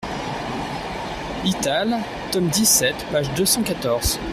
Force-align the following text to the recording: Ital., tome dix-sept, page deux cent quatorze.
Ital., 1.51 2.03
tome 2.31 2.49
dix-sept, 2.49 2.95
page 3.11 3.31
deux 3.35 3.45
cent 3.45 3.61
quatorze. 3.61 4.17